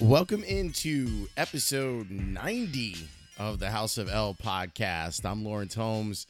[0.00, 2.96] Welcome into episode 90
[3.38, 5.24] of the House of L podcast.
[5.24, 6.26] I'm Lawrence Holmes.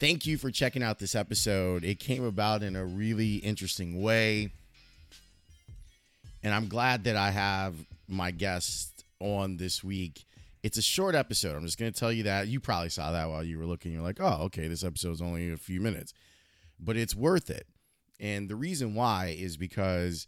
[0.00, 1.84] Thank you for checking out this episode.
[1.84, 4.50] It came about in a really interesting way.
[6.42, 7.76] And I'm glad that I have
[8.08, 10.24] my guest on this week.
[10.64, 11.54] It's a short episode.
[11.54, 12.48] I'm just going to tell you that.
[12.48, 13.92] You probably saw that while you were looking.
[13.92, 16.12] You're like, oh, okay, this episode's only a few minutes,
[16.80, 17.68] but it's worth it.
[18.18, 20.26] And the reason why is because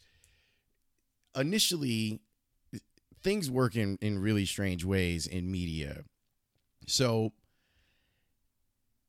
[1.34, 2.20] initially
[3.22, 6.05] things work in, in really strange ways in media.
[6.86, 7.33] So,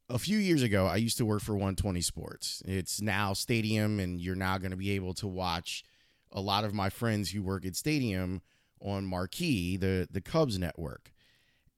[0.10, 2.64] a few years ago, I used to work for 120 Sports.
[2.66, 5.84] It's now Stadium, and you're now going to be able to watch
[6.32, 8.42] a lot of my friends who work at Stadium
[8.82, 11.12] on Marquee, the, the Cubs network.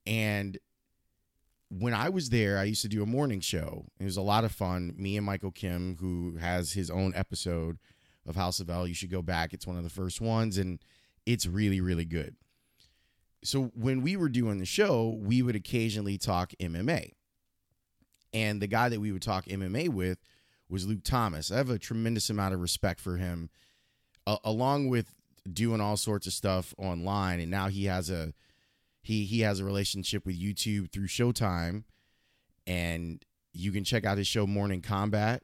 [0.06, 0.58] And
[1.70, 3.86] when I was there, I used to do a morning show.
[4.00, 4.94] It was a lot of fun.
[4.98, 7.78] Me and Michael Kim, who has his own episode
[8.28, 9.54] of House of L, you should go back.
[9.54, 10.58] It's one of the first ones.
[10.58, 10.80] And
[11.26, 12.36] it's really, really good.
[13.44, 17.14] So when we were doing the show, we would occasionally talk MMA.
[18.34, 20.20] And the guy that we would talk MMA with
[20.70, 21.52] was Luke Thomas.
[21.52, 23.50] I have a tremendous amount of respect for him,
[24.28, 25.14] uh, along with
[25.52, 27.40] doing all sorts of stuff online.
[27.40, 28.34] And now he has a
[29.02, 31.84] he he has a relationship with YouTube through Showtime,
[32.68, 35.42] and you can check out his show Morning Combat,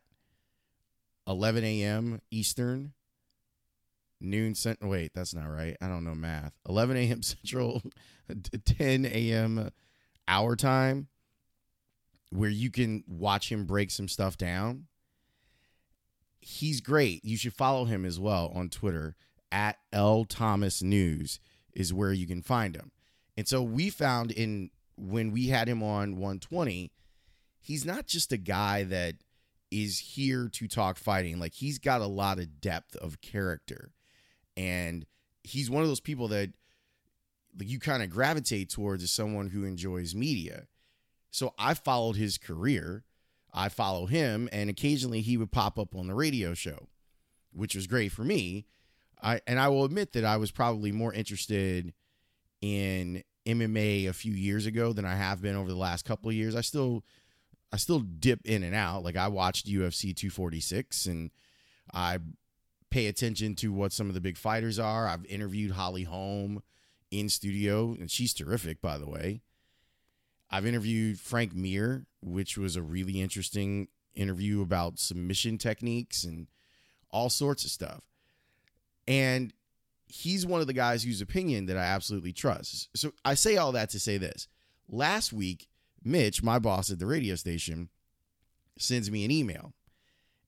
[1.27, 2.21] 11 a.m.
[2.29, 2.93] Eastern,
[4.25, 4.91] noon central.
[4.91, 5.77] Wait, that's not right.
[5.81, 6.53] I don't know math.
[6.67, 7.21] 11 a.m.
[7.23, 7.81] Central,
[8.65, 9.69] 10 a.m.
[10.27, 11.07] our time,
[12.31, 14.87] where you can watch him break some stuff down.
[16.39, 17.23] He's great.
[17.25, 19.15] You should follow him as well on Twitter
[19.51, 21.39] at L Thomas News
[21.73, 22.91] is where you can find him.
[23.37, 26.91] And so we found in when we had him on 120,
[27.59, 29.15] he's not just a guy that
[29.71, 31.39] is here to talk fighting.
[31.39, 33.91] Like he's got a lot of depth of character
[34.57, 35.05] and
[35.43, 36.51] he's one of those people that
[37.59, 40.67] you kind of gravitate towards as someone who enjoys media.
[41.31, 43.03] So I followed his career.
[43.53, 46.89] I follow him, and occasionally he would pop up on the radio show,
[47.53, 48.65] which was great for me.
[49.21, 51.93] I and I will admit that I was probably more interested
[52.61, 56.35] in MMA a few years ago than I have been over the last couple of
[56.35, 56.55] years.
[56.55, 57.03] I still
[57.71, 59.03] I still dip in and out.
[59.03, 61.31] Like I watched UFC 246 and
[61.93, 62.19] I
[62.89, 65.07] pay attention to what some of the big fighters are.
[65.07, 66.61] I've interviewed Holly Holm
[67.11, 69.41] in studio, and she's terrific, by the way.
[70.49, 76.47] I've interviewed Frank Mir, which was a really interesting interview about submission techniques and
[77.11, 78.01] all sorts of stuff.
[79.07, 79.53] And
[80.07, 82.89] he's one of the guys whose opinion that I absolutely trust.
[82.95, 84.47] So I say all that to say this.
[84.87, 85.67] Last week,
[86.03, 87.89] Mitch, my boss at the radio station,
[88.77, 89.73] sends me an email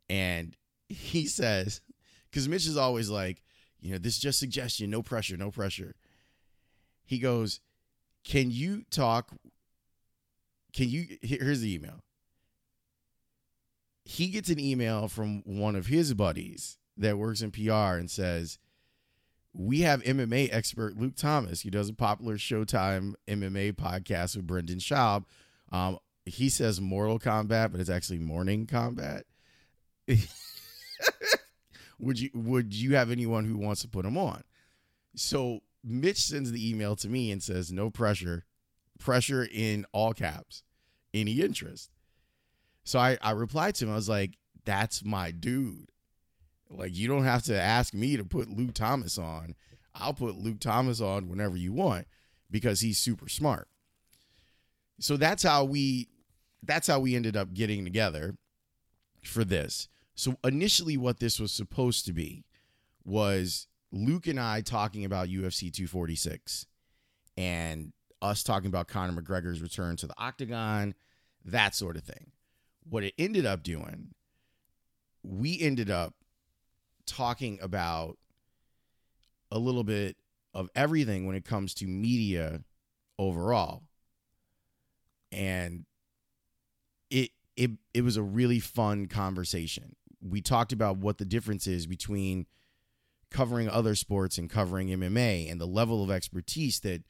[0.10, 0.56] and
[0.90, 1.82] he says,
[2.38, 3.42] because Mitch is always like,
[3.80, 5.96] you know, this is just suggestion, no pressure, no pressure.
[7.04, 7.62] He goes,
[8.24, 9.32] Can you talk?
[10.72, 11.18] Can you?
[11.24, 12.04] Here's the email.
[14.04, 18.60] He gets an email from one of his buddies that works in PR and says,
[19.52, 21.62] We have MMA expert Luke Thomas.
[21.62, 25.24] He does a popular Showtime MMA podcast with Brendan Schaub.
[25.72, 29.26] Um, he says Mortal Kombat, but it's actually Morning Combat.
[32.00, 34.44] would you would you have anyone who wants to put him on?
[35.16, 38.46] So Mitch sends the email to me and says, no pressure,
[39.00, 40.64] pressure in all caps,
[41.14, 41.90] any interest.
[42.84, 45.90] So I, I replied to him, I was like, that's my dude.
[46.70, 49.56] Like, you don't have to ask me to put Luke Thomas on.
[49.96, 52.08] I'll put Luke Thomas on whenever you want.
[52.50, 53.68] because he's super smart.
[55.00, 56.08] So that's how we
[56.64, 58.36] that's how we ended up getting together
[59.24, 59.88] for this.
[60.18, 62.44] So initially what this was supposed to be
[63.06, 66.66] was Luke and I talking about UFC 246
[67.38, 70.96] and us talking about Conor McGregor's return to the octagon,
[71.46, 72.32] that sort of thing.
[72.90, 74.16] What it ended up doing,
[75.22, 76.16] we ended up
[77.06, 78.18] talking about
[79.52, 80.18] a little bit
[80.56, 82.64] of everything when it comes to media
[83.20, 83.84] overall.
[85.32, 85.86] And
[87.12, 89.96] it it it was a really fun conversation.
[90.22, 92.48] We talked about what the difference is between
[93.30, 97.04] covering other sports and covering MMA and the level of expertise that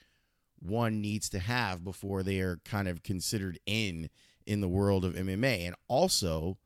[0.59, 4.09] one needs to have before they are kind of considered in
[4.45, 6.57] in the world of MMA and also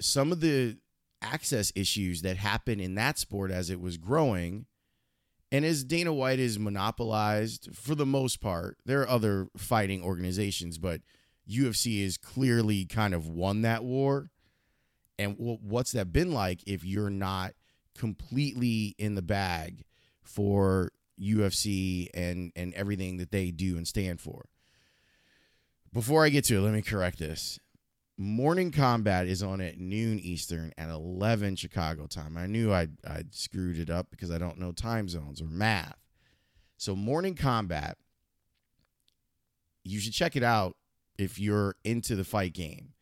[0.00, 0.78] some of the
[1.22, 4.66] access issues that happen in that sport as it was growing
[5.52, 10.78] and as Dana White is monopolized for the most part there are other fighting organizations
[10.78, 11.00] but
[11.48, 14.30] UFC is clearly kind of won that war
[15.18, 17.52] and what's that been like if you're not
[17.96, 19.84] completely in the bag
[20.22, 24.46] for UFC and and everything that they do and stand for.
[25.92, 27.58] Before I get to it, let me correct this.
[28.18, 32.38] Morning Combat is on at noon Eastern at 11 Chicago time.
[32.38, 35.98] I knew I'd, I'd screwed it up because I don't know time zones or math.
[36.78, 37.98] So, Morning Combat,
[39.84, 40.76] you should check it out
[41.18, 42.94] if you're into the fight game.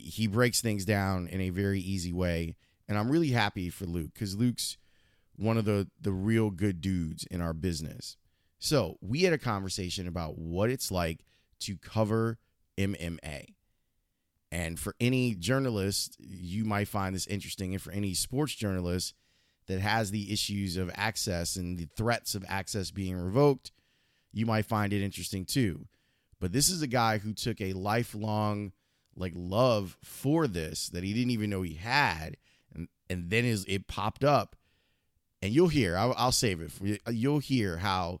[0.00, 2.56] He breaks things down in a very easy way.
[2.88, 4.76] And I'm really happy for Luke because Luke's
[5.36, 8.16] one of the the real good dudes in our business.
[8.58, 11.24] So we had a conversation about what it's like
[11.60, 12.38] to cover
[12.76, 13.54] MMA.
[14.52, 17.72] And for any journalist, you might find this interesting.
[17.72, 19.14] And for any sports journalist
[19.66, 23.70] that has the issues of access and the threats of access being revoked,
[24.32, 25.86] you might find it interesting too.
[26.40, 28.72] But this is a guy who took a lifelong
[29.20, 32.36] like love for this that he didn't even know he had
[32.74, 34.56] and and then is it popped up,
[35.42, 35.96] and you'll hear.
[35.96, 36.70] I'll, I'll save it.
[36.70, 36.98] For you.
[37.06, 38.20] Uh, you'll hear how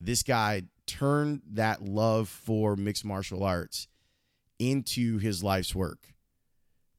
[0.00, 3.88] this guy turned that love for mixed martial arts
[4.58, 6.14] into his life's work,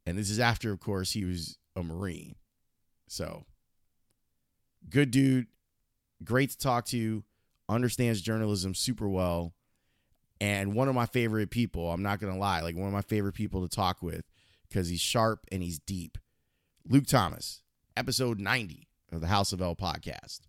[0.05, 2.35] and this is after, of course, he was a marine.
[3.07, 3.45] So,
[4.89, 5.47] good dude,
[6.23, 7.23] great to talk to,
[7.67, 9.53] understands journalism super well,
[10.41, 11.91] and one of my favorite people.
[11.91, 14.24] I'm not gonna lie, like one of my favorite people to talk with
[14.68, 16.18] because he's sharp and he's deep.
[16.88, 17.62] Luke Thomas,
[17.97, 20.41] episode 90 of the House of L podcast.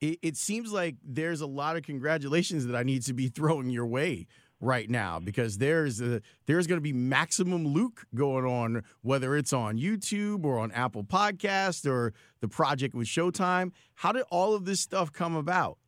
[0.00, 3.70] It, it, seems like there's a lot of congratulations that I need to be throwing
[3.70, 4.26] your way
[4.60, 9.52] right now because there's a, there's going to be maximum Luke going on, whether it's
[9.52, 13.72] on YouTube or on Apple Podcast or the project with Showtime.
[13.94, 15.78] How did all of this stuff come about?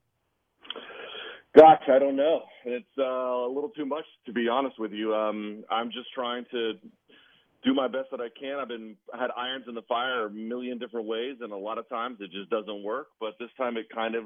[1.57, 2.43] Gosh, I don't know.
[2.65, 5.15] It's uh, a little too much, to be honest with you.
[5.15, 6.75] Um, I'm just trying to
[7.65, 8.59] do my best that I can.
[8.59, 11.89] I've been had irons in the fire a million different ways, and a lot of
[11.89, 13.09] times it just doesn't work.
[13.21, 14.25] But this time it kind of,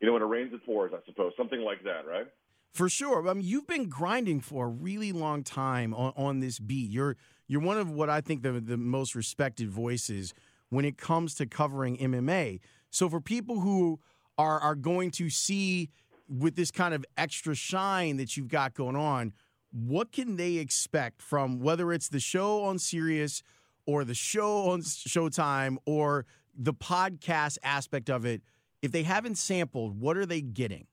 [0.00, 0.92] you know, when it rains it pours.
[0.94, 2.26] I suppose something like that, right?
[2.72, 3.28] For sure.
[3.28, 6.90] I mean, you've been grinding for a really long time on, on this beat.
[6.90, 7.16] You're
[7.46, 10.34] you're one of what I think the the most respected voices
[10.68, 12.60] when it comes to covering MMA.
[12.90, 14.00] So for people who
[14.38, 15.90] are are going to see
[16.30, 19.32] with this kind of extra shine that you've got going on,
[19.72, 23.42] what can they expect from whether it's the show on Sirius
[23.86, 28.42] or the show on Showtime or the podcast aspect of it?
[28.82, 30.86] If they haven't sampled, what are they getting?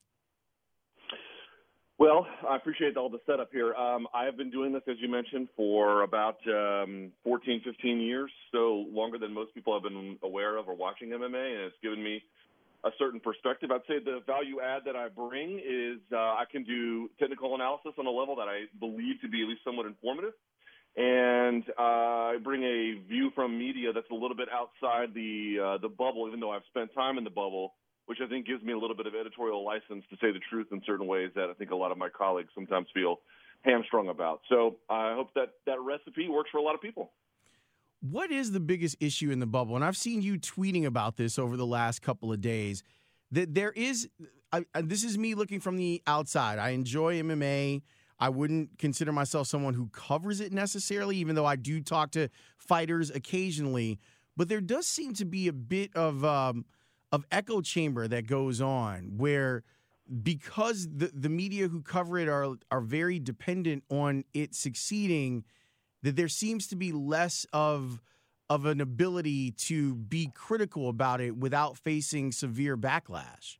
[2.00, 3.74] Well, I appreciate all the setup here.
[3.74, 8.30] Um, I have been doing this, as you mentioned, for about um, 14, 15 years,
[8.52, 12.04] so longer than most people have been aware of or watching MMA, and it's given
[12.04, 12.22] me
[12.88, 13.70] a certain perspective.
[13.72, 17.92] I'd say the value add that I bring is uh, I can do technical analysis
[18.00, 20.34] on a level that I believe to be at least somewhat informative.
[20.96, 25.78] And uh, I bring a view from media that's a little bit outside the uh,
[25.78, 27.76] the bubble, even though I've spent time in the bubble,
[28.08, 30.68] which I think gives me a little bit of editorial license to say the truth
[30.72, 33.20] in certain ways that I think a lot of my colleagues sometimes feel
[33.62, 34.42] hamstrung about.
[34.50, 37.12] So I hope that that recipe works for a lot of people.
[38.02, 39.76] What is the biggest issue in the bubble?
[39.76, 42.84] And I've seen you tweeting about this over the last couple of days.
[43.32, 44.08] That there is,
[44.52, 46.60] I, this is me looking from the outside.
[46.60, 47.82] I enjoy MMA.
[48.20, 52.30] I wouldn't consider myself someone who covers it necessarily, even though I do talk to
[52.58, 54.00] fighters occasionally.
[54.36, 56.66] But there does seem to be a bit of um,
[57.12, 59.64] of echo chamber that goes on where
[60.24, 65.44] because the the media who cover it are are very dependent on it succeeding
[66.04, 68.02] that there seems to be less of
[68.50, 73.58] of an ability to be critical about it without facing severe backlash.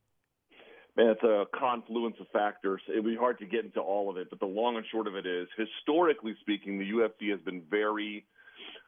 [0.96, 2.82] Man, it's a confluence of factors.
[2.90, 5.16] It'd be hard to get into all of it, but the long and short of
[5.16, 8.26] it is, historically speaking, the UFC has been very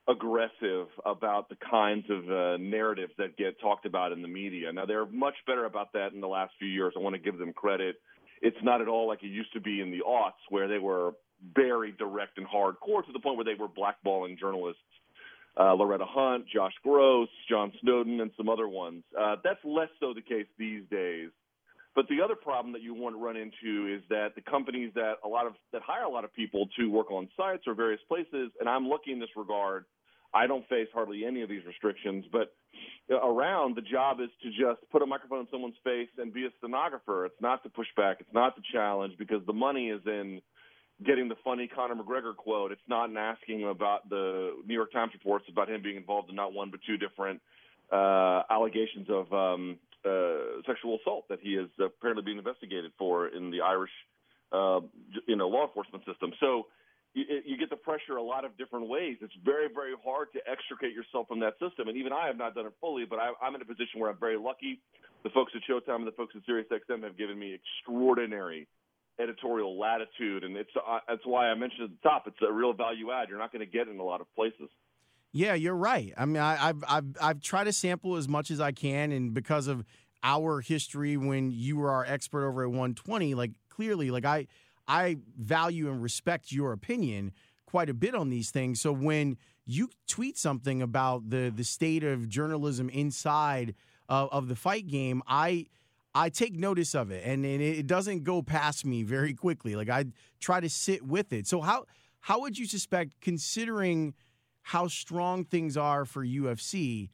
[0.07, 4.71] aggressive about the kinds of uh, narratives that get talked about in the media.
[4.73, 6.93] Now, they're much better about that in the last few years.
[6.97, 7.97] I want to give them credit.
[8.41, 11.11] It's not at all like it used to be in the aughts, where they were
[11.55, 14.81] very direct and hardcore to the point where they were blackballing journalists.
[15.59, 19.03] Uh, Loretta Hunt, Josh Gross, John Snowden, and some other ones.
[19.19, 21.31] Uh, that's less so the case these days.
[21.95, 25.15] But the other problem that you want to run into is that the companies that
[25.25, 27.99] a lot of that hire a lot of people to work on sites or various
[28.07, 29.85] places, and I'm lucky in this regard.
[30.33, 32.53] I don't face hardly any of these restrictions, but
[33.11, 36.49] around the job is to just put a microphone in someone's face and be a
[36.59, 37.25] stenographer.
[37.25, 38.17] It's not to push back.
[38.19, 40.39] It's not to challenge because the money is in
[41.05, 42.71] getting the funny Conor McGregor quote.
[42.71, 46.35] It's not in asking about the New York Times reports about him being involved in
[46.35, 47.41] not one but two different
[47.91, 53.49] uh, allegations of um, uh, sexual assault that he is apparently being investigated for in
[53.51, 53.91] the Irish,
[54.51, 54.79] uh,
[55.27, 56.31] you know, law enforcement system.
[56.39, 56.67] So
[57.13, 59.17] you, you get the pressure a lot of different ways.
[59.21, 61.87] It's very, very hard to extricate yourself from that system.
[61.87, 64.09] And even I have not done it fully, but I, I'm in a position where
[64.09, 64.79] I'm very lucky.
[65.23, 68.67] The folks at Showtime and the folks at SiriusXM have given me extraordinary
[69.19, 72.25] editorial latitude, and it's uh, that's why I mentioned at the top.
[72.27, 73.29] It's a real value add.
[73.29, 74.69] You're not going to get in a lot of places.
[75.31, 76.13] Yeah, you're right.
[76.17, 79.33] I mean, I, have I've I've tried to sample as much as I can, and
[79.33, 79.85] because of
[80.23, 84.47] our history, when you were our expert over at 120, like clearly, like I
[84.87, 87.31] I value and respect your opinion
[87.65, 88.81] quite a bit on these things.
[88.81, 93.75] So when you tweet something about the the state of journalism inside
[94.07, 95.67] of, of the fight game, I
[96.15, 99.75] I take notice of it, and, and it doesn't go past me very quickly.
[99.75, 100.05] Like I
[100.39, 101.47] try to sit with it.
[101.47, 101.85] So how
[102.21, 104.13] how would you suspect, considering
[104.63, 107.09] how strong things are for UFC,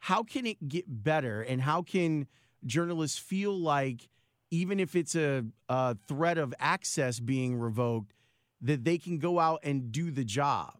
[0.00, 2.26] how can it get better, and how can
[2.64, 4.08] journalists feel like
[4.50, 8.12] even if it's a, a threat of access being revoked,
[8.60, 10.78] that they can go out and do the job?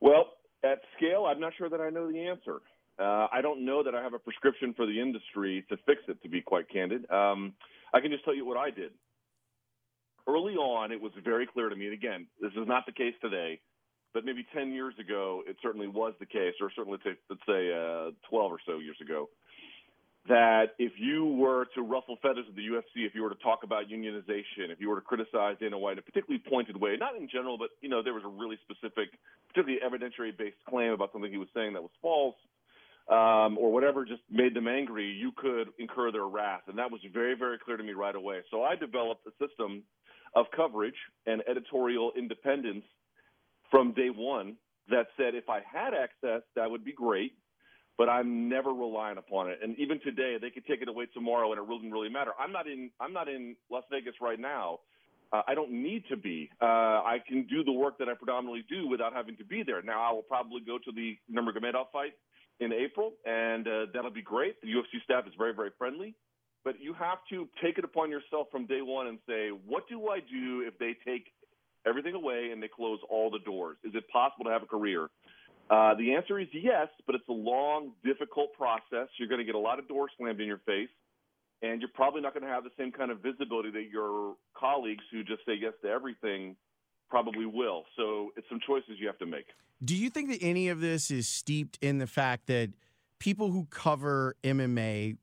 [0.00, 0.26] Well,
[0.64, 2.60] at scale, I'm not sure that I know the answer.
[3.02, 6.22] Uh, I don't know that I have a prescription for the industry to fix it,
[6.22, 7.10] to be quite candid.
[7.10, 7.54] Um,
[7.92, 8.92] I can just tell you what I did.
[10.28, 13.14] Early on, it was very clear to me, and again, this is not the case
[13.20, 13.58] today,
[14.14, 17.72] but maybe 10 years ago, it certainly was the case, or certainly, t- let's say,
[17.74, 19.28] uh, 12 or so years ago,
[20.28, 23.64] that if you were to ruffle feathers of the UFC, if you were to talk
[23.64, 27.16] about unionization, if you were to criticize Dana White in a particularly pointed way, not
[27.16, 29.18] in general, but you know there was a really specific,
[29.48, 32.36] particularly evidentiary-based claim about something he was saying that was false,
[33.08, 37.00] um, or whatever just made them angry, you could incur their wrath, and that was
[37.12, 38.40] very, very clear to me right away.
[38.50, 39.82] So I developed a system
[40.34, 40.94] of coverage
[41.26, 42.84] and editorial independence
[43.70, 44.56] from day one
[44.88, 47.32] that said if I had access, that would be great
[47.98, 49.58] but I'm never relying upon it.
[49.62, 52.32] And even today, they could take it away tomorrow, and it wouldn't really matter.
[52.38, 52.90] I'm not in.
[53.00, 54.80] I'm not in Las Vegas right now.
[55.32, 56.50] Uh, I don't need to be.
[56.60, 56.64] Uh,
[57.06, 59.80] I can do the work that I predominantly do without having to be there.
[59.82, 62.12] Now, I will probably go to the Nurmagomedov fight
[62.60, 64.60] in April, and uh, that'll be great.
[64.60, 66.14] The UFC staff is very, very friendly.
[66.64, 70.08] But you have to take it upon yourself from day one and say, what do
[70.08, 71.32] I do if they take
[71.86, 73.78] everything away and they close all the doors?
[73.82, 75.08] Is it possible to have a career?
[75.70, 79.08] Uh, the answer is yes, but it's a long, difficult process.
[79.18, 80.90] You're going to get a lot of doors slammed in your face,
[81.62, 85.04] and you're probably not going to have the same kind of visibility that your colleagues
[85.10, 86.56] who just say yes to everything
[87.08, 87.84] probably will.
[87.96, 89.46] So it's some choices you have to make.
[89.84, 92.70] Do you think that any of this is steeped in the fact that
[93.18, 95.16] people who cover MMA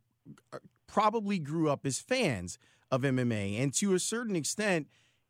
[0.53, 0.57] uh,
[0.87, 2.57] probably grew up as fans
[2.91, 4.87] of MMA, and to a certain extent,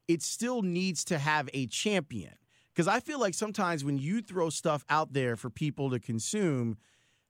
[0.07, 2.33] it still needs to have a champion?
[2.73, 6.77] Because I feel like sometimes when you throw stuff out there for people to consume,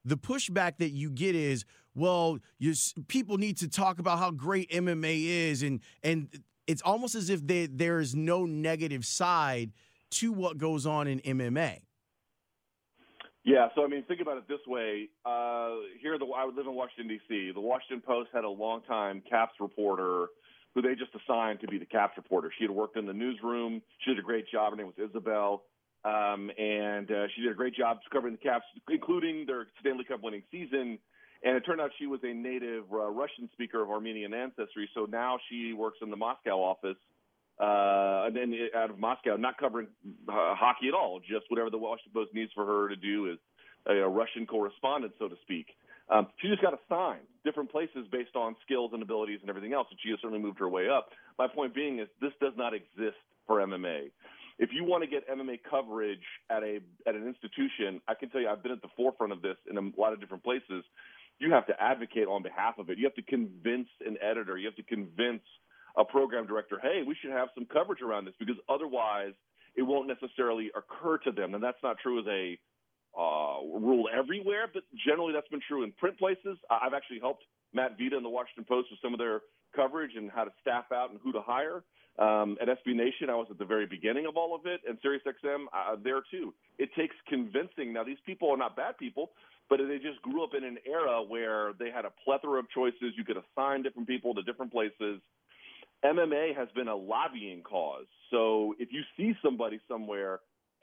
[0.06, 2.74] the pushback that you get is, well, you,
[3.08, 6.30] people need to talk about how great MMA is, and and
[6.70, 9.72] it's almost as if they, there is no negative side
[10.12, 11.82] to what goes on in MMA.
[13.44, 15.10] Yeah, so I mean, think about it this way.
[15.26, 17.54] Uh, here, the, I live in Washington D.C.
[17.56, 20.28] The Washington Post had a long-time Caps reporter
[20.76, 22.52] who they just assigned to be the Caps reporter.
[22.56, 23.82] She had worked in the newsroom.
[24.06, 24.74] She did a great job.
[24.74, 25.64] Her name was Isabel.
[26.06, 30.22] Um, and uh, she did a great job covering the Caps, including their Stanley Cup
[30.22, 31.00] winning season.
[31.44, 34.90] And it turned out she was a native uh, Russian speaker of Armenian ancestry.
[34.94, 36.98] So now she works in the Moscow office,
[37.60, 39.88] uh, and then out of Moscow, not covering
[40.28, 43.38] uh, hockey at all, just whatever the Washington Post needs for her to do as
[43.88, 45.68] a, a Russian correspondent, so to speak.
[46.10, 49.88] Um, she just got assigned different places based on skills and abilities and everything else,
[49.92, 51.10] and she has certainly moved her way up.
[51.38, 54.12] My point being is this does not exist for MMA.
[54.58, 58.42] If you want to get MMA coverage at a at an institution, I can tell
[58.42, 60.84] you I've been at the forefront of this in a lot of different places.
[61.40, 62.98] You have to advocate on behalf of it.
[62.98, 64.58] You have to convince an editor.
[64.58, 65.42] You have to convince
[65.98, 69.34] a program director, hey, we should have some coverage around this because otherwise
[69.76, 71.56] it won't necessarily occur to them.
[71.56, 72.58] And that's not true as a
[73.18, 76.58] uh, rule everywhere, but generally that's been true in print places.
[76.70, 77.44] I've actually helped
[77.74, 79.42] Matt Vita in the Washington Post with some of their
[79.76, 81.84] coverage and how to staff out and who to hire.
[82.18, 84.98] Um, at SB Nation, I was at the very beginning of all of it, and
[85.02, 86.54] SiriusXM uh, there too.
[86.78, 87.94] It takes convincing.
[87.94, 89.32] Now, these people are not bad people,
[89.70, 93.14] but they just grew up in an era where they had a plethora of choices.
[93.16, 95.22] You could assign different people to different places.
[96.04, 98.06] MMA has been a lobbying cause.
[98.32, 100.40] So if you see somebody somewhere,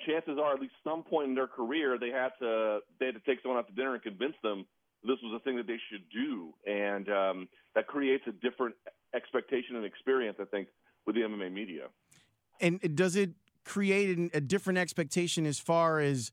[0.06, 3.20] chances are at least some point in their career they had to they had to
[3.26, 4.66] take someone out to dinner and convince them
[5.06, 8.74] this was a thing that they should do, and um, that creates a different
[9.14, 10.38] expectation and experience.
[10.40, 10.68] I think
[11.06, 11.86] with the MMA media.
[12.60, 13.30] And does it
[13.64, 16.32] create a different expectation as far as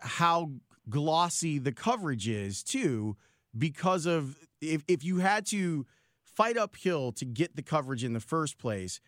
[0.00, 0.52] how
[0.88, 3.16] glossy the coverage is too?
[3.56, 5.86] Because of if if you had to
[6.24, 9.00] fight uphill to get the coverage in the first place,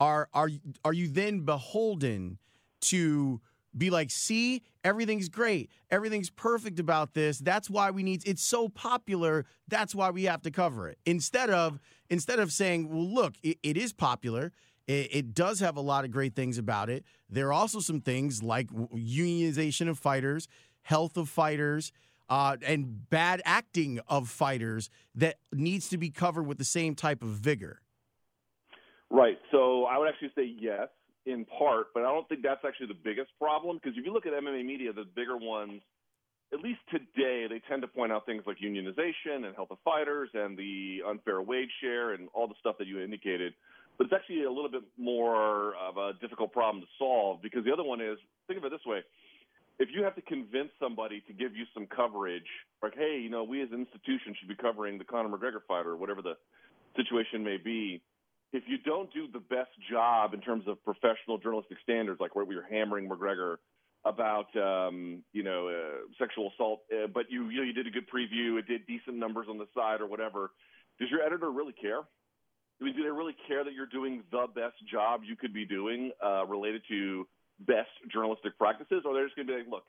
[0.00, 0.50] are are
[0.84, 2.38] are you then beholden
[2.82, 3.40] to
[3.76, 7.38] be like, see, everything's great, everything's perfect about this.
[7.38, 8.22] That's why we need.
[8.26, 9.46] It's so popular.
[9.68, 10.98] That's why we have to cover it.
[11.06, 14.52] Instead of instead of saying, well, look, it, it is popular.
[14.86, 17.04] It, it, does have a lot of great things about it.
[17.30, 20.46] There are also some things like unionization of fighters,
[20.84, 21.92] health of fighters
[22.28, 27.22] uh, and bad acting of fighters that needs to be covered with the same type
[27.22, 27.80] of vigor.
[29.10, 29.38] Right.
[29.50, 30.88] So I would actually say yes,
[31.26, 34.26] in part, but I don't think that's actually the biggest problem because if you look
[34.26, 35.82] at MMA media, the bigger ones,
[36.52, 40.30] at least today, they tend to point out things like unionization and health of fighters
[40.34, 43.54] and the unfair wage share and all the stuff that you indicated.
[43.96, 47.72] But it's actually a little bit more of a difficult problem to solve because the
[47.72, 49.00] other one is think of it this way
[49.78, 52.46] if you have to convince somebody to give you some coverage,
[52.82, 55.86] like, hey, you know, we as an institution should be covering the Conor McGregor fight
[55.86, 56.34] or whatever the
[56.96, 58.00] situation may be,
[58.52, 62.44] if you don't do the best job in terms of professional journalistic standards, like where
[62.44, 63.56] we were hammering McGregor
[64.04, 67.90] about, um, you know, uh, sexual assault, uh, but you, you know, you did a
[67.90, 70.52] good preview, it did decent numbers on the side or whatever,
[71.00, 72.00] does your editor really care?
[72.80, 75.64] I mean, do they really care that you're doing the best job you could be
[75.64, 77.26] doing uh, related to
[77.60, 79.84] best journalistic practices, or they're just going to be like, look,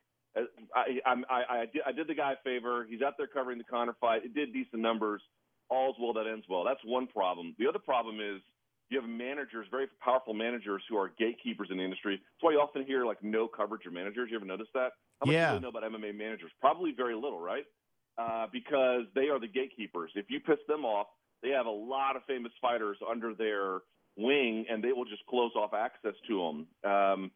[0.75, 2.85] I, I, I, I, did, I did the guy a favor.
[2.89, 4.25] He's out there covering the Conor fight.
[4.25, 5.21] It did decent numbers.
[5.69, 6.63] All's well that ends well.
[6.63, 7.55] That's one problem.
[7.57, 8.41] The other problem is
[8.89, 12.17] you have managers, very powerful managers who are gatekeepers in the industry.
[12.17, 14.29] That's why you often hear like no coverage of managers.
[14.29, 14.91] You ever notice that?
[15.19, 15.51] How much yeah.
[15.53, 16.51] do they know about MMA managers?
[16.59, 17.63] Probably very little, right?
[18.17, 20.11] Uh, because they are the gatekeepers.
[20.15, 21.07] If you piss them off,
[21.41, 23.79] they have a lot of famous fighters under their
[24.17, 26.91] wing, and they will just close off access to them.
[26.91, 27.31] Um,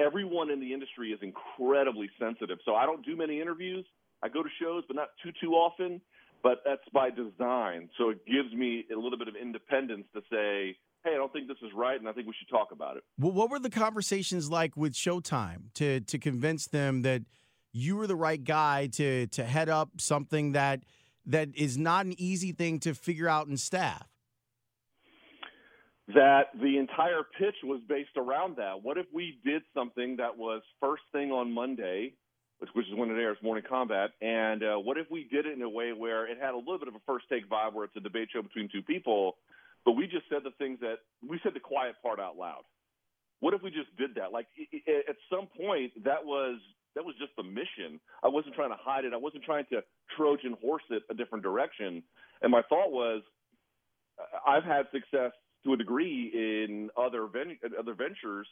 [0.00, 2.58] everyone in the industry is incredibly sensitive.
[2.64, 3.84] So I don't do many interviews.
[4.22, 6.00] I go to shows, but not too too often.
[6.42, 7.88] But that's by design.
[7.96, 11.48] So it gives me a little bit of independence to say, hey, I don't think
[11.48, 13.04] this is right, and I think we should talk about it.
[13.18, 17.22] Well, what were the conversations like with Showtime to to convince them that
[17.72, 20.84] you were the right guy to to head up something that
[21.26, 24.13] that is not an easy thing to figure out in staff?
[26.08, 28.82] That the entire pitch was based around that.
[28.82, 32.12] What if we did something that was first thing on Monday,
[32.58, 35.54] which, which is when it airs, Morning Combat, and uh, what if we did it
[35.56, 37.84] in a way where it had a little bit of a first take vibe, where
[37.84, 39.36] it's a debate show between two people,
[39.84, 42.62] but we just said the things that we said the quiet part out loud.
[43.40, 44.32] What if we just did that?
[44.32, 44.46] Like
[45.08, 46.58] at some point, that was
[46.94, 48.00] that was just the mission.
[48.22, 49.12] I wasn't trying to hide it.
[49.12, 49.82] I wasn't trying to
[50.16, 52.02] Trojan horse it a different direction.
[52.40, 53.22] And my thought was,
[54.46, 55.32] I've had success
[55.64, 58.46] to a degree in other ven- other ventures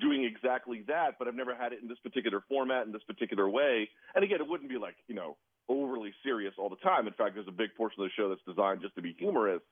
[0.00, 3.48] doing exactly that, but I've never had it in this particular format in this particular
[3.48, 3.88] way.
[4.14, 5.36] And again, it wouldn't be like you know
[5.68, 7.06] overly serious all the time.
[7.06, 9.62] In fact, there's a big portion of the show that's designed just to be humorous.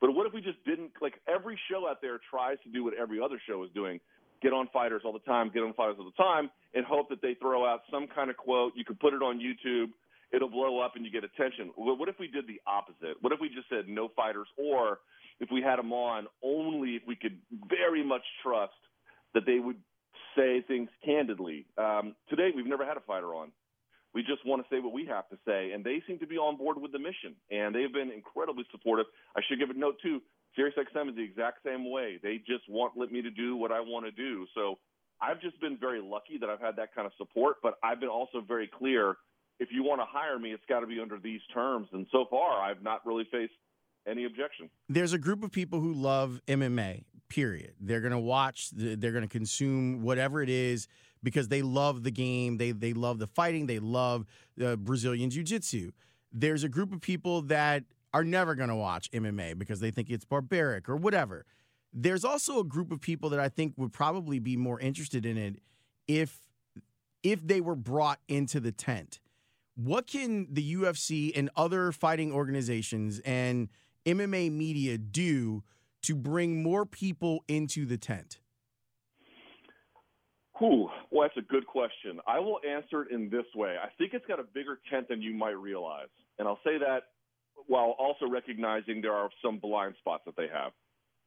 [0.00, 2.94] But what if we just didn't like every show out there tries to do what
[2.94, 4.00] every other show is doing?
[4.40, 7.20] Get on fighters all the time, get on fighters all the time, and hope that
[7.20, 8.72] they throw out some kind of quote.
[8.76, 9.90] You can put it on YouTube,
[10.32, 11.70] it'll blow up and you get attention.
[11.74, 13.16] What if we did the opposite?
[13.20, 15.00] What if we just said no fighters or
[15.40, 18.72] if we had them on only if we could very much trust
[19.34, 19.76] that they would
[20.36, 21.66] say things candidly.
[21.76, 23.52] Um, today, we've never had a fighter on.
[24.14, 26.36] We just want to say what we have to say, and they seem to be
[26.36, 29.06] on board with the mission, and they've been incredibly supportive.
[29.36, 30.20] I should give a note too.
[30.58, 32.18] SiriusXM is the exact same way.
[32.22, 34.46] They just want let me to do what I want to do.
[34.54, 34.78] So
[35.20, 38.08] I've just been very lucky that I've had that kind of support, but I've been
[38.08, 39.16] also very clear.
[39.60, 41.88] If you want to hire me, it's got to be under these terms.
[41.92, 43.52] And so far, I've not really faced
[44.08, 44.70] any objection.
[44.88, 47.74] There's a group of people who love MMA, period.
[47.80, 50.88] They're going to watch, they're going to consume whatever it is
[51.22, 52.56] because they love the game.
[52.58, 53.66] They, they love the fighting.
[53.66, 54.26] They love
[54.64, 55.92] uh, Brazilian Jiu Jitsu.
[56.32, 60.10] there's a group of people that are never going to watch MMA because they think
[60.10, 61.44] it's barbaric or whatever.
[61.92, 65.36] There's also a group of people that I think would probably be more interested in
[65.36, 65.60] it
[66.06, 66.38] if
[67.22, 69.20] if they were brought into the tent.
[69.74, 73.68] What can the UFC and other fighting organizations and
[74.08, 75.62] MMA media do
[76.02, 78.40] to bring more people into the tent?
[80.58, 80.88] Whew.
[81.10, 82.18] Well, that's a good question.
[82.26, 83.76] I will answer it in this way.
[83.82, 86.08] I think it's got a bigger tent than you might realize.
[86.38, 87.04] And I'll say that
[87.66, 90.72] while also recognizing there are some blind spots that they have.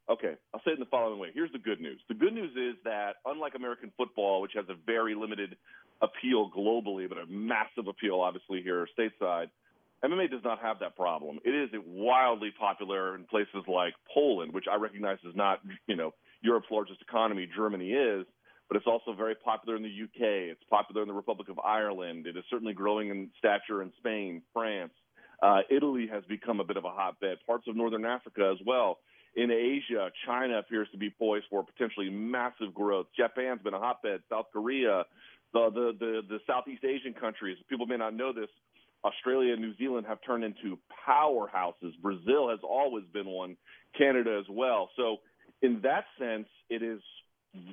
[0.09, 1.29] Okay, I'll say it in the following way.
[1.33, 2.01] Here's the good news.
[2.09, 5.55] The good news is that unlike American football, which has a very limited
[6.01, 9.47] appeal globally, but a massive appeal obviously here stateside,
[10.03, 11.39] MMA does not have that problem.
[11.45, 16.13] It is wildly popular in places like Poland, which I recognize is not, you know,
[16.41, 17.47] Europe's largest economy.
[17.55, 18.25] Germany is,
[18.67, 20.51] but it's also very popular in the UK.
[20.51, 22.25] It's popular in the Republic of Ireland.
[22.25, 24.93] It is certainly growing in stature in Spain, France.
[25.41, 27.37] Uh, Italy has become a bit of a hotbed.
[27.45, 28.99] Parts of Northern Africa as well.
[29.35, 33.07] In Asia, China appears to be poised for potentially massive growth.
[33.15, 34.21] Japan's been a hotbed.
[34.29, 35.05] South Korea,
[35.53, 37.57] the the the, the Southeast Asian countries.
[37.69, 38.49] People may not know this.
[39.03, 41.91] Australia and New Zealand have turned into powerhouses.
[42.01, 43.57] Brazil has always been one.
[43.97, 44.89] Canada as well.
[44.95, 45.17] So
[45.61, 47.01] in that sense, it is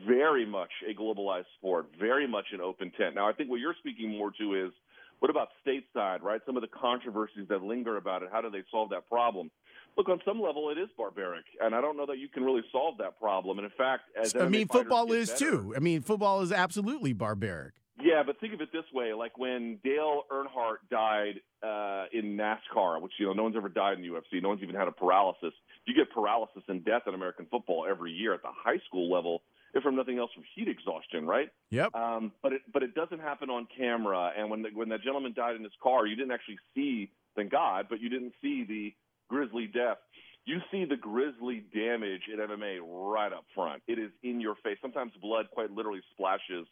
[0.06, 3.14] very much a globalized sport, very much an open tent.
[3.14, 4.72] Now, I think what you're speaking more to is
[5.20, 6.40] what about stateside, right?
[6.46, 8.30] Some of the controversies that linger about it.
[8.32, 9.50] How do they solve that problem?
[9.96, 12.62] Look, on some level, it is barbaric, and I don't know that you can really
[12.70, 13.58] solve that problem.
[13.58, 15.74] And in fact, as I mean, football is better, too.
[15.76, 17.74] I mean, football is absolutely barbaric.
[18.00, 23.00] Yeah, but think of it this way: like when Dale Earnhardt died uh, in NASCAR,
[23.02, 24.92] which you know no one's ever died in the UFC, no one's even had a
[24.92, 25.52] paralysis.
[25.86, 29.42] You get paralysis and death in American football every year at the high school level
[29.74, 31.50] if from nothing else from heat exhaustion, right?
[31.70, 31.94] Yep.
[31.94, 34.32] Um, but it but it doesn't happen on camera.
[34.36, 37.50] And when the, when that gentleman died in his car, you didn't actually see, thank
[37.50, 38.94] God, but you didn't see the
[39.28, 39.98] grisly death.
[40.44, 43.82] You see the grisly damage in MMA right up front.
[43.86, 44.78] It is in your face.
[44.80, 46.66] Sometimes blood quite literally splashes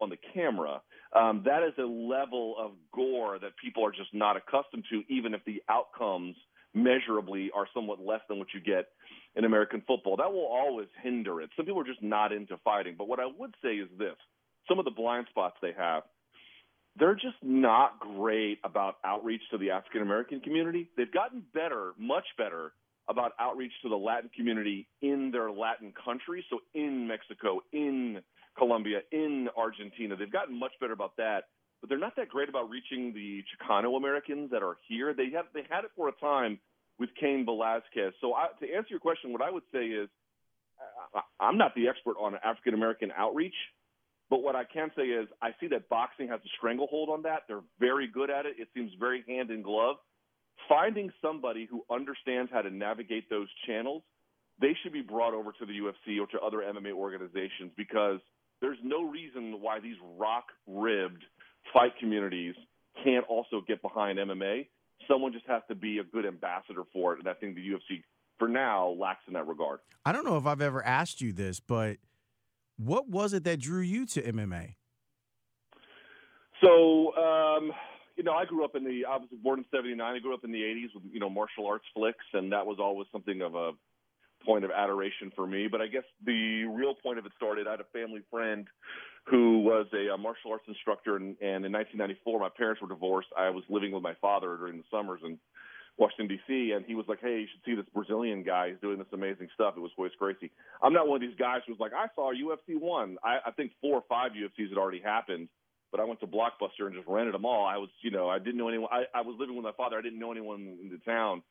[0.00, 0.80] on the camera.
[1.14, 5.34] Um, that is a level of gore that people are just not accustomed to, even
[5.34, 6.36] if the outcomes
[6.74, 8.86] measurably are somewhat less than what you get
[9.34, 10.16] in American football.
[10.16, 11.50] That will always hinder it.
[11.56, 12.94] Some people are just not into fighting.
[12.96, 14.16] But what I would say is this
[14.68, 16.04] some of the blind spots they have,
[16.96, 20.88] they're just not great about outreach to the African American community.
[20.96, 22.72] They've gotten better, much better,
[23.08, 26.44] about outreach to the Latin community in their Latin countries.
[26.48, 28.20] So in Mexico, in
[28.56, 30.16] Colombia, in Argentina.
[30.16, 31.44] They've gotten much better about that.
[31.80, 35.14] But they're not that great about reaching the Chicano Americans that are here.
[35.14, 36.58] They have they had it for a time
[36.98, 38.12] with Cain Velasquez.
[38.20, 40.08] So I, to answer your question, what I would say is
[41.14, 43.54] I, I'm not the expert on African American outreach,
[44.28, 47.44] but what I can say is I see that boxing has a stranglehold on that.
[47.48, 48.56] They're very good at it.
[48.58, 49.96] It seems very hand in glove.
[50.68, 54.02] Finding somebody who understands how to navigate those channels,
[54.60, 58.20] they should be brought over to the UFC or to other MMA organizations because
[58.60, 61.24] there's no reason why these rock ribbed
[61.72, 62.54] fight communities
[63.04, 64.66] can't also get behind MMA
[65.10, 68.02] someone just has to be a good ambassador for it, and I think the UFC
[68.38, 69.80] for now lacks in that regard.
[70.04, 71.98] I don't know if I've ever asked you this, but
[72.76, 74.76] what was it that drew you to MMA?
[76.62, 77.72] So, um,
[78.16, 79.04] you know, I grew up in the.
[79.06, 80.00] I was born in '79.
[80.00, 82.78] I grew up in the '80s with you know martial arts flicks, and that was
[82.78, 83.72] always something of a
[84.44, 85.68] point of adoration for me.
[85.68, 87.66] But I guess the real point of it started.
[87.66, 88.66] I had a family friend
[89.24, 93.28] who was a, a martial arts instructor, and, and in 1994, my parents were divorced.
[93.36, 95.38] I was living with my father during the summers in
[95.98, 98.70] Washington D.C., and he was like, "Hey, you should see this Brazilian guy.
[98.70, 100.50] He's doing this amazing stuff." It was Royce Gracie.
[100.82, 103.72] I'm not one of these guys who's like, "I saw UFC one." I, I think
[103.80, 105.48] four or five UFCs had already happened.
[105.90, 107.66] But I went to Blockbuster and just rented them all.
[107.66, 108.90] I was, you know, I didn't know anyone.
[108.92, 109.98] I, I was living with my father.
[109.98, 111.42] I didn't know anyone in the town.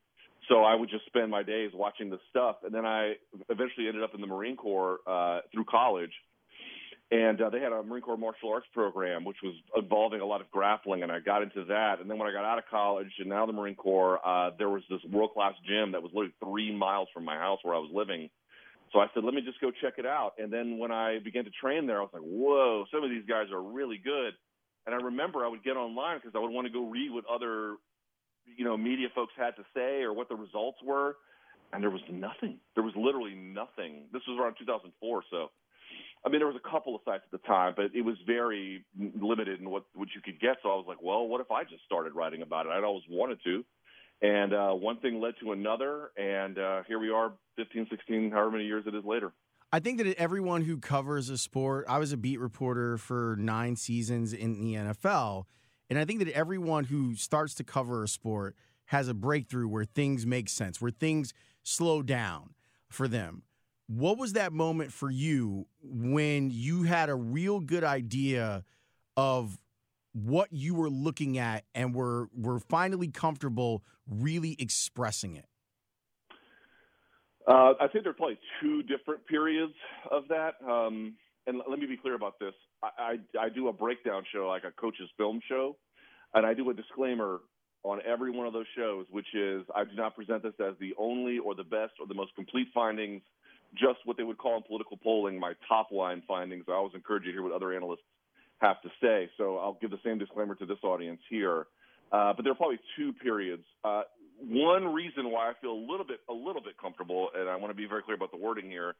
[0.47, 3.13] So I would just spend my days watching this stuff, and then I
[3.49, 6.13] eventually ended up in the Marine Corps uh, through college,
[7.11, 10.41] and uh, they had a Marine Corps martial arts program, which was involving a lot
[10.41, 11.99] of grappling, and I got into that.
[11.99, 14.69] And then when I got out of college and now the Marine Corps, uh, there
[14.69, 17.79] was this world class gym that was literally three miles from my house where I
[17.79, 18.29] was living.
[18.93, 20.33] So I said, let me just go check it out.
[20.37, 23.25] And then when I began to train there, I was like, whoa, some of these
[23.27, 24.33] guys are really good.
[24.85, 27.25] And I remember I would get online because I would want to go read what
[27.25, 27.75] other
[28.57, 31.17] you know media folks had to say or what the results were,
[31.73, 32.59] and there was nothing.
[32.75, 34.07] There was literally nothing.
[34.13, 35.49] This was around 2004, so
[36.25, 38.85] I mean there was a couple of sites at the time, but it was very
[38.97, 40.57] limited in what what you could get.
[40.63, 42.69] So I was like, well, what if I just started writing about it?
[42.69, 43.63] I'd always wanted to.
[44.21, 48.51] And uh, one thing led to another, and uh, here we are, 15, 16, however
[48.51, 49.31] many years it is later.
[49.71, 53.75] I think that everyone who covers a sport, I was a beat reporter for nine
[53.75, 55.45] seasons in the NFL,
[55.89, 59.85] And I think that everyone who starts to cover a sport has a breakthrough where
[59.85, 62.53] things make sense, where things slow down
[62.87, 63.43] for them.
[63.87, 68.63] What was that moment for you when you had a real good idea
[69.17, 69.57] of
[70.13, 75.45] what you were looking at and were were finally comfortable really expressing it?
[77.47, 79.73] Uh, I think there are probably two different periods
[80.11, 80.55] of that.
[80.67, 81.15] Um,
[81.47, 82.53] and let me be clear about this.
[82.81, 85.75] I, I, do a breakdown show, like a coach's film show,
[86.33, 87.41] and I do a disclaimer
[87.83, 90.93] on every one of those shows, which is I do not present this as the
[90.97, 93.21] only or the best or the most complete findings,
[93.73, 96.65] just what they would call in political polling my top line findings.
[96.67, 98.03] I always encourage you to hear what other analysts
[98.59, 99.29] have to say.
[99.37, 101.67] So I'll give the same disclaimer to this audience here.
[102.11, 103.63] Uh, but there are probably two periods.
[103.83, 104.01] Uh,
[104.41, 107.71] one reason why I feel a little bit a little bit comfortable, and I want
[107.71, 108.95] to be very clear about the wording here,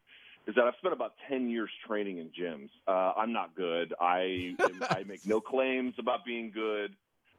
[0.50, 2.70] is that I've spent about ten years training in gyms.
[2.88, 3.94] Uh, I'm not good.
[4.02, 4.56] I
[4.90, 6.96] I make no claims about being good,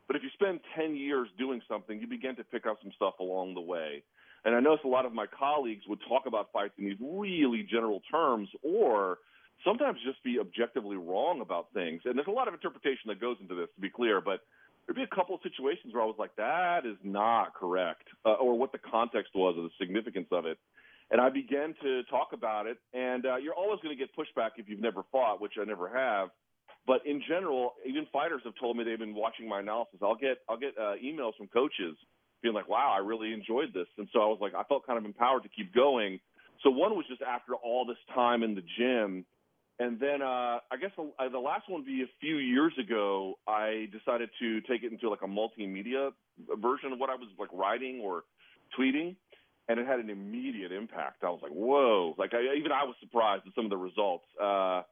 [0.07, 3.15] but if you spend ten years doing something, you begin to pick up some stuff
[3.19, 4.05] along the way.
[4.45, 7.67] And I notice a lot of my colleagues would talk about fights in these really
[7.69, 9.19] general terms, or
[9.65, 12.03] sometimes just be objectively wrong about things.
[12.05, 14.41] And there's a lot of interpretation that goes into this, to be clear, but
[14.87, 18.33] there'd be a couple of situations where I was like, that is not correct, uh,
[18.33, 20.59] or what the context was or the significance of it.
[21.11, 24.51] And I began to talk about it, and uh, you're always going to get pushback
[24.59, 26.29] if you've never fought, which I never have.
[26.87, 29.99] But in general, even fighters have told me they've been watching my analysis.
[30.03, 31.97] I'll get I'll get uh, emails from coaches
[32.43, 34.99] being like, "Wow, I really enjoyed this," and so I was like, I felt kind
[34.99, 36.21] of empowered to keep going.
[36.63, 39.25] So one was just after all this time in the gym,
[39.79, 42.73] and then uh, I guess the, uh, the last one would be a few years
[42.79, 43.35] ago.
[43.49, 46.11] I decided to take it into like a multimedia
[46.61, 48.25] version of what I was like writing or
[48.79, 49.17] tweeting,
[49.71, 51.23] and it had an immediate impact.
[51.23, 54.25] I was like, "Whoa!" Like I, even I was surprised at some of the results.
[54.43, 54.83] Uh,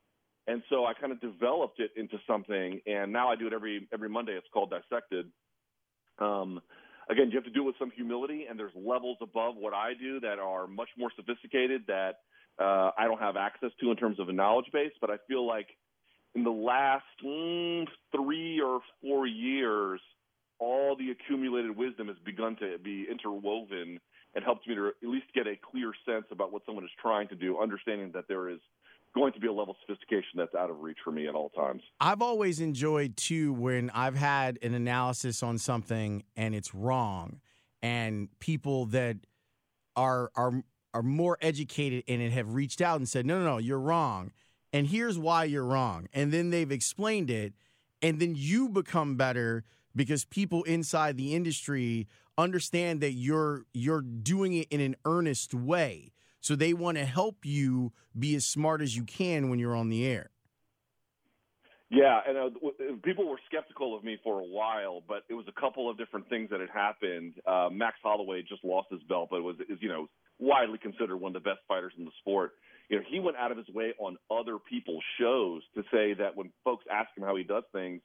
[0.46, 3.88] and so I kind of developed it into something, and now I do it every
[3.92, 4.32] every Monday.
[4.32, 5.26] It's called Dissected.
[6.20, 6.60] Um,
[7.10, 9.94] again, you have to do it with some humility, and there's levels above what I
[10.00, 12.20] do that are much more sophisticated that
[12.60, 15.44] uh, I don't have access to in terms of a knowledge base, but I feel
[15.44, 15.66] like
[16.36, 20.00] in the last mm, three or four years,
[20.60, 23.98] all the accumulated wisdom has begun to be interwoven
[24.34, 27.28] and helped me to at least get a clear sense about what someone is trying
[27.28, 28.58] to do, understanding that there is
[29.14, 31.48] going to be a level of sophistication that's out of reach for me at all
[31.50, 31.82] times.
[32.00, 37.40] I've always enjoyed too when I've had an analysis on something and it's wrong,
[37.82, 39.16] and people that
[39.96, 40.62] are are
[40.94, 44.32] are more educated in it have reached out and said, no, no, no, you're wrong.
[44.72, 46.08] And here's why you're wrong.
[46.12, 47.54] And then they've explained it.
[48.00, 49.64] And then you become better
[49.94, 52.06] because people inside the industry
[52.38, 56.12] understand that you're you're doing it in an earnest way.
[56.40, 59.88] So they want to help you be as smart as you can when you're on
[59.88, 60.30] the air.
[61.90, 62.50] Yeah, and uh,
[63.02, 66.28] people were skeptical of me for a while, but it was a couple of different
[66.28, 67.34] things that had happened.
[67.46, 70.06] Uh, Max Holloway just lost his belt, but was is you know
[70.38, 72.52] widely considered one of the best fighters in the sport.
[72.90, 76.36] You know, he went out of his way on other people's shows to say that
[76.36, 78.00] when folks ask him how he does things,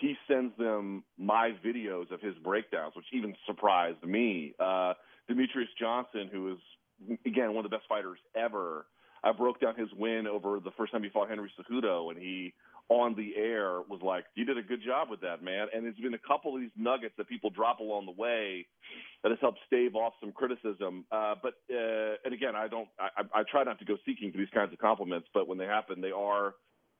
[0.00, 4.54] he sends them my videos of his breakdowns, which even surprised me.
[4.58, 4.94] Uh,
[5.30, 6.58] Demetrious Johnson, who is
[7.24, 8.86] again one of the best fighters ever.
[9.22, 12.54] I broke down his win over the first time he fought Henry Cejudo, and he
[12.88, 15.96] on the air was like, "You did a good job with that, man." And there's
[15.96, 18.66] been a couple of these nuggets that people drop along the way
[19.22, 21.04] that has helped stave off some criticism.
[21.12, 24.38] Uh, but uh, and again, I don't, I, I try not to go seeking for
[24.38, 26.54] these kinds of compliments, but when they happen, they are,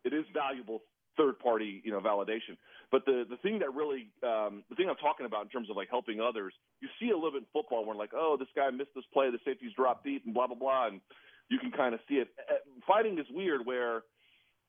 [0.05, 0.83] it is valuable
[1.21, 2.57] third party, you know, validation.
[2.91, 5.77] But the the thing that really, um, the thing I'm talking about in terms of
[5.77, 8.71] like helping others, you see a little bit in football where like, oh, this guy
[8.71, 11.01] missed this play, the safety's dropped deep, and blah blah blah, and
[11.49, 12.29] you can kind of see it.
[12.49, 12.55] Uh,
[12.87, 14.03] fighting is weird where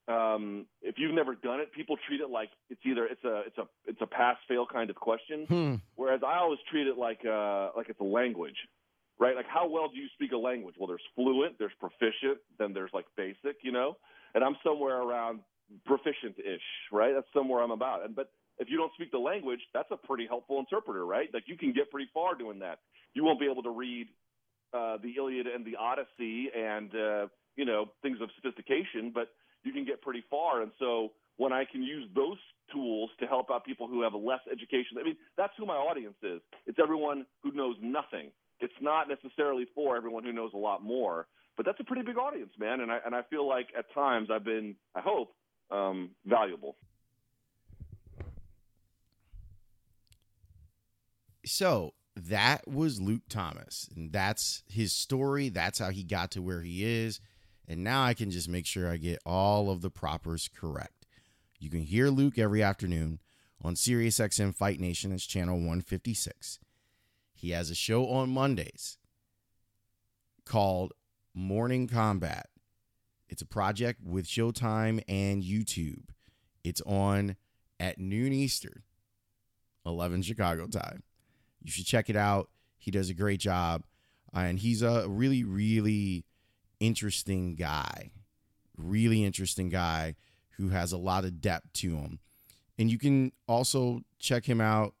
[0.08, 3.58] um, if you've never done it, people treat it like it's either it's a it's
[3.58, 5.46] a it's a pass fail kind of question.
[5.48, 5.74] Hmm.
[5.96, 8.56] Whereas I always treat it like uh, like it's a language,
[9.18, 9.36] right?
[9.36, 10.74] Like how well do you speak a language?
[10.78, 13.96] Well, there's fluent, there's proficient, then there's like basic, you know.
[14.34, 15.40] And I'm somewhere around
[15.86, 17.12] proficient-ish, right?
[17.14, 18.04] That's somewhere I'm about.
[18.04, 21.28] And but if you don't speak the language, that's a pretty helpful interpreter, right?
[21.32, 22.78] Like you can get pretty far doing that.
[23.14, 24.08] You won't be able to read
[24.72, 29.28] uh, the Iliad and the Odyssey and uh, you know things of sophistication, but
[29.64, 30.62] you can get pretty far.
[30.62, 32.38] And so when I can use those
[32.72, 36.16] tools to help out people who have less education, I mean, that's who my audience
[36.22, 36.40] is.
[36.66, 38.30] It's everyone who knows nothing.
[38.60, 42.16] It's not necessarily for everyone who knows a lot more, but that's a pretty big
[42.16, 42.80] audience, man.
[42.80, 45.34] And I and I feel like at times I've been, I hope,
[45.72, 46.76] um, valuable.
[51.44, 55.48] So that was Luke Thomas, and that's his story.
[55.48, 57.20] That's how he got to where he is.
[57.66, 61.06] And now I can just make sure I get all of the propers correct.
[61.58, 63.20] You can hear Luke every afternoon
[63.62, 65.12] on SiriusXM Fight Nation.
[65.12, 66.58] It's channel 156.
[67.32, 68.98] He has a show on Mondays
[70.44, 70.92] called
[71.34, 72.48] Morning Combat.
[73.32, 76.10] It's a project with Showtime and YouTube.
[76.64, 77.36] It's on
[77.80, 78.82] at noon Eastern,
[79.86, 81.02] 11 Chicago time.
[81.62, 82.50] You should check it out.
[82.76, 83.84] He does a great job.
[84.36, 86.26] Uh, and he's a really, really
[86.78, 88.10] interesting guy.
[88.76, 90.14] Really interesting guy
[90.58, 92.18] who has a lot of depth to him.
[92.78, 94.92] And you can also check him out.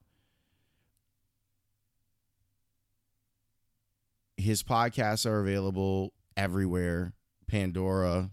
[4.38, 7.12] His podcasts are available everywhere
[7.52, 8.30] Pandora,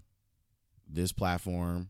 [0.88, 1.90] this platform,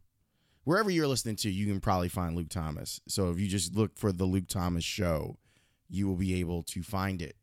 [0.64, 3.00] wherever you're listening to, you can probably find Luke Thomas.
[3.08, 5.38] So if you just look for the Luke Thomas show,
[5.88, 7.36] you will be able to find it.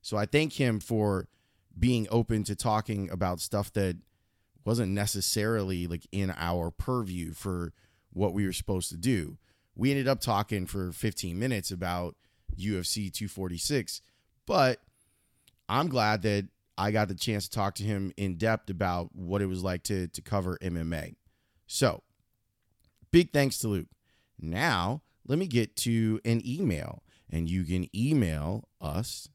[0.00, 1.28] So I thank him for
[1.78, 3.98] being open to talking about stuff that
[4.64, 7.74] wasn't necessarily like in our purview for
[8.14, 9.36] what we were supposed to do.
[9.76, 12.16] We ended up talking for 15 minutes about
[12.58, 14.00] UFC 246,
[14.46, 14.80] but
[15.68, 16.48] I'm glad that
[16.80, 19.82] I got the chance to talk to him in depth about what it was like
[19.84, 21.14] to to cover MMA.
[21.66, 22.02] So,
[23.12, 23.88] big thanks to Luke.
[24.40, 29.28] Now, let me get to an email, and you can email us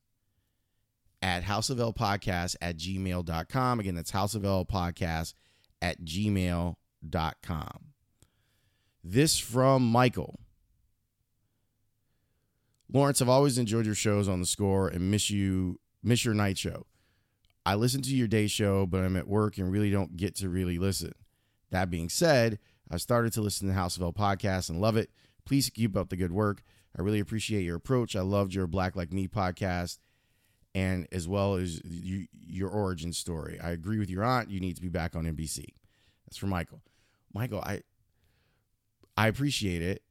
[1.22, 3.80] at houseoflpodcast at gmail.com.
[3.80, 5.36] Again, that's houseoflpodcast
[5.84, 6.76] at gmail.com.
[9.04, 10.40] This from Michael.
[12.92, 16.58] Laurence, I've always enjoyed your shows on the score and miss you miss your night
[16.58, 16.88] show.
[17.66, 20.50] I listen to your day show, but I'm at work and really don't get to
[20.50, 21.14] really listen.
[21.72, 22.60] That being said,
[22.92, 25.10] I started to listen to the House of L podcast and love it.
[25.46, 26.62] Please keep up the good work.
[26.98, 28.16] I really appreciate your approach.
[28.16, 29.98] I loved your Black Like Me podcast
[30.76, 33.60] and as well as you, your origin story.
[33.60, 34.52] I agree with your aunt.
[34.52, 35.66] You need to be back on NBC.
[36.26, 36.82] That's for Michael.
[37.34, 37.82] Michael, I
[39.18, 40.04] I appreciate it.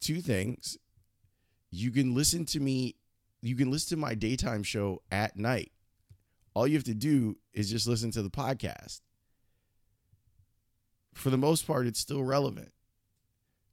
[0.00, 0.78] Two things.
[1.70, 2.96] You can listen to me.
[3.42, 5.72] You can listen to my daytime show at night
[6.54, 9.00] all you have to do is just listen to the podcast.
[11.12, 12.72] For the most part, it's still relevant.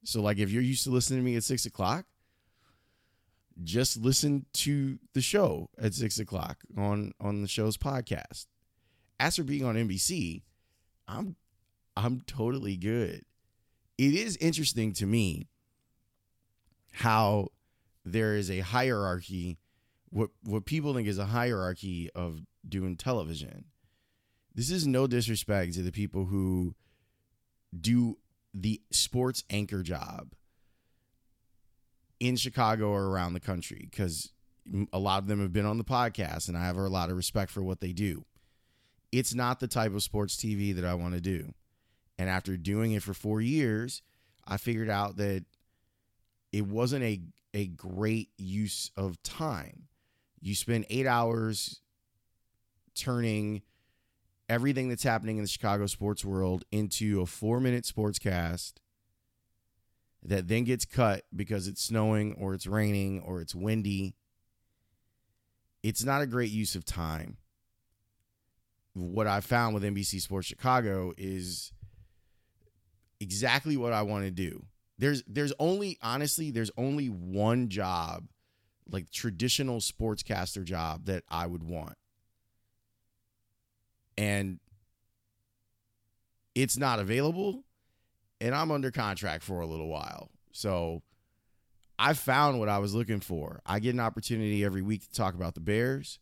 [0.04, 2.06] So, like, if you're used to listening to me at six o'clock,
[3.63, 8.48] just listen to the show at six o'clock on on the show's podcast.
[9.20, 10.41] As for being on NBC,
[11.08, 11.36] I'm
[11.96, 13.24] I'm totally good.
[13.98, 15.48] It is interesting to me
[16.94, 17.50] how
[18.04, 19.58] there is a hierarchy
[20.12, 23.65] what what people think is a hierarchy of doing television.
[24.54, 26.76] This is no disrespect to the people who
[27.80, 28.17] do
[28.54, 30.34] the sports anchor job
[32.19, 34.34] in Chicago or around the country because
[34.93, 37.17] a lot of them have been on the podcast and I have a lot of
[37.17, 38.26] respect for what they do.
[39.12, 41.54] It's not the type of sports TV that I want to do.
[42.17, 44.02] And after doing it for four years,
[44.45, 45.45] I figured out that
[46.52, 47.21] it wasn't a,
[47.54, 49.88] a great use of time.
[50.42, 51.82] You spend eight hours
[52.96, 53.62] turning
[54.50, 58.74] everything that's happening in the Chicago sports world into a four minute sportscast
[60.24, 64.16] that then gets cut because it's snowing or it's raining or it's windy.
[65.84, 67.38] It's not a great use of time.
[68.94, 71.72] What I found with NBC Sports Chicago is
[73.20, 74.66] exactly what I want to do.
[74.98, 78.26] There's there's only honestly there's only one job
[78.92, 81.96] like traditional sportscaster job that I would want
[84.18, 84.60] and
[86.54, 87.64] it's not available
[88.40, 90.30] and I'm under contract for a little while.
[90.52, 91.02] So
[91.98, 93.62] I found what I was looking for.
[93.66, 96.20] I get an opportunity every week to talk about the Bears.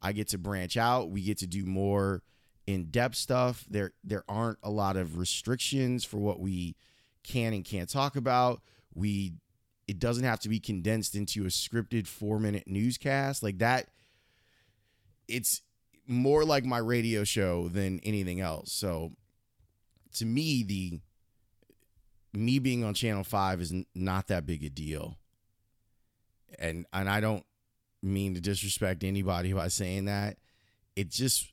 [0.00, 1.10] I get to branch out.
[1.10, 2.22] We get to do more
[2.66, 3.64] in-depth stuff.
[3.68, 6.76] There there aren't a lot of restrictions for what we
[7.22, 8.62] can and can't talk about.
[8.94, 9.34] We
[9.88, 13.88] it doesn't have to be condensed into a scripted 4-minute newscast like that.
[15.26, 15.62] It's
[16.06, 18.70] more like my radio show than anything else.
[18.70, 19.12] So
[20.14, 21.00] to me, the
[22.32, 25.16] me being on Channel Five is not that big a deal,
[26.58, 27.44] and and I don't
[28.02, 30.36] mean to disrespect anybody by saying that.
[30.96, 31.52] It just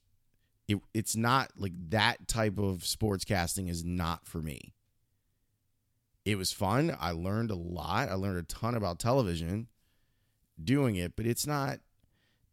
[0.67, 4.74] it it's not like that type of sportscasting is not for me.
[6.25, 6.95] It was fun.
[6.99, 8.09] I learned a lot.
[8.09, 9.67] I learned a ton about television
[10.61, 11.79] doing it, but it's not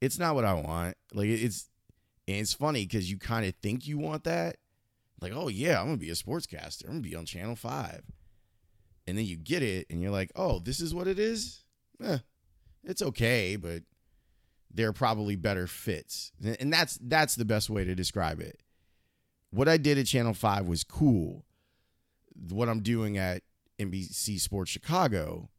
[0.01, 0.97] it's not what I want.
[1.13, 1.71] Like it's
[2.29, 4.57] and it's funny because you kind of think you want that.
[5.21, 6.85] Like, oh, yeah, I'm going to be a sportscaster.
[6.85, 8.03] I'm going to be on Channel 5.
[9.07, 11.65] And then you get it and you're like, oh, this is what it is?
[12.03, 12.19] Eh,
[12.85, 13.83] it's okay, but
[14.73, 16.33] there are probably better fits.
[16.61, 18.61] And that's that's the best way to describe it.
[19.51, 21.45] What I did at Channel 5 was cool.
[22.49, 23.43] What I'm doing at
[23.91, 25.51] NBC Sports Chicago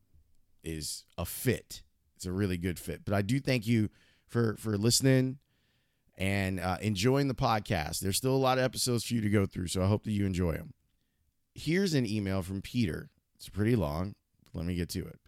[0.63, 1.83] is a fit.
[2.15, 3.01] It's a really good fit.
[3.05, 3.89] But I do thank you
[4.27, 5.39] for for listening
[6.17, 7.99] and uh, enjoying the podcast.
[7.99, 10.11] There's still a lot of episodes for you to go through, so I hope that
[10.11, 10.73] you enjoy them.
[11.55, 13.09] Here's an email from Peter.
[13.35, 14.15] It's pretty long.
[14.53, 15.19] Let me get to it.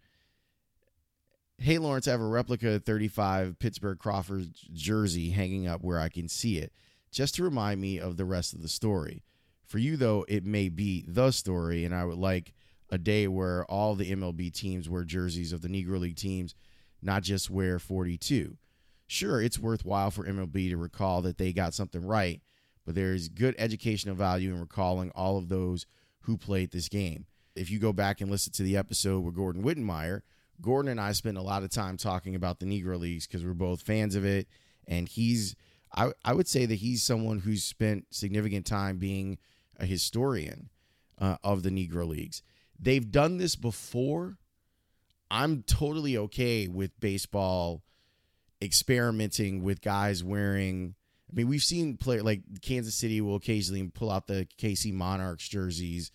[1.58, 6.28] Hey, Laurence, I have a replica 35 Pittsburgh Crawford jersey hanging up where I can
[6.28, 6.72] see it,
[7.10, 9.22] just to remind me of the rest of the story.
[9.66, 12.52] For you, though, it may be the story, and I would like
[12.90, 16.54] a day where all the MLB teams wear jerseys of the Negro League teams,
[17.02, 18.56] not just wear 42.
[19.06, 22.40] Sure, it's worthwhile for MLB to recall that they got something right,
[22.84, 25.86] but there is good educational value in recalling all of those
[26.22, 27.26] who played this game.
[27.54, 30.22] If you go back and listen to the episode with Gordon Wittenmyer,
[30.60, 33.54] Gordon and I spent a lot of time talking about the Negro Leagues because we're
[33.54, 34.48] both fans of it.
[34.86, 35.54] And he's,
[35.94, 39.38] I, I would say that he's someone who's spent significant time being
[39.78, 40.70] a historian
[41.20, 42.42] uh, of the Negro Leagues.
[42.78, 44.38] They've done this before.
[45.30, 47.82] I'm totally okay with baseball
[48.62, 50.94] experimenting with guys wearing.
[51.30, 55.48] I mean, we've seen player like Kansas City will occasionally pull out the KC Monarchs
[55.48, 56.10] jerseys,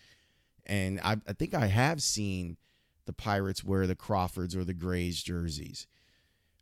[0.65, 2.57] and I, I think I have seen
[3.05, 5.87] the Pirates wear the Crawfords or the Grays jerseys.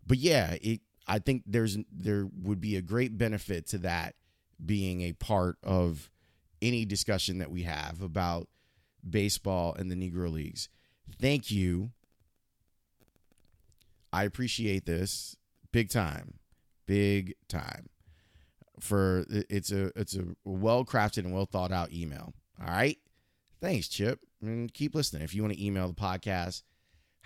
[0.06, 0.82] But yeah, it.
[1.08, 4.16] I think there's there would be a great benefit to that
[4.64, 6.10] being a part of
[6.62, 8.48] any discussion that we have about
[9.08, 10.70] baseball and the Negro Leagues.
[11.20, 11.92] Thank you.
[14.12, 15.36] I appreciate this
[15.72, 16.36] big time,
[16.86, 17.90] big time.
[18.80, 22.34] For it's a it's a well crafted and well thought out email.
[22.62, 22.98] All right,
[23.62, 25.22] thanks, Chip, and keep listening.
[25.24, 26.64] If you want to email the podcast,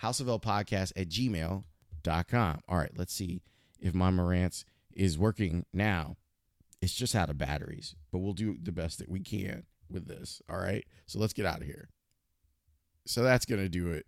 [0.02, 2.60] houseoflpodcast at gmail.com.
[2.68, 3.40] All right, let's see
[3.80, 6.16] if my Marantz is working now.
[6.82, 9.64] It's just out of batteries, but we'll do the best that we can
[9.94, 10.42] with this.
[10.50, 10.84] All right.
[11.06, 11.88] So let's get out of here.
[13.06, 14.06] So that's going to do it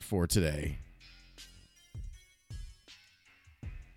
[0.00, 0.78] for today.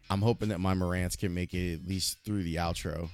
[0.09, 3.09] I'm hoping that my Marantz can make it at least through the outro.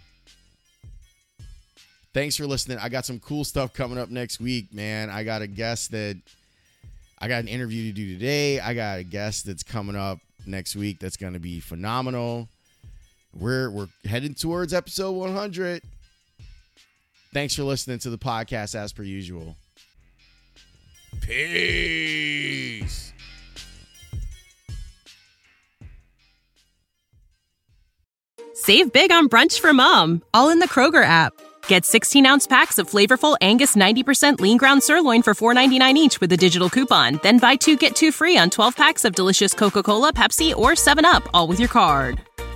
[2.14, 2.78] Thanks for listening.
[2.78, 5.10] I got some cool stuff coming up next week, man.
[5.10, 6.22] I got a guest that
[7.18, 8.60] I got an interview to do today.
[8.60, 12.50] I got a guest that's coming up next week that's going to be phenomenal.
[13.34, 15.82] We're we're heading towards episode 100.
[17.34, 19.56] Thanks for listening to the podcast as per usual.
[21.22, 23.14] Peace.
[28.54, 31.34] Save big on brunch for mom, all in the Kroger app.
[31.68, 36.32] Get 16 ounce packs of flavorful Angus 90% lean ground sirloin for $4.99 each with
[36.32, 37.20] a digital coupon.
[37.24, 40.72] Then buy two get two free on 12 packs of delicious Coca Cola, Pepsi, or
[40.72, 42.22] 7UP, all with your card.